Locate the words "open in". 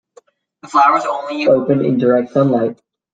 1.47-1.99